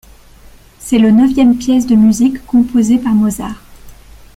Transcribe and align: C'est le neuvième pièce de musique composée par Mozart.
C'est 0.79 0.97
le 0.97 1.11
neuvième 1.11 1.55
pièce 1.59 1.85
de 1.85 1.93
musique 1.93 2.43
composée 2.47 2.97
par 2.97 3.13
Mozart. 3.13 3.61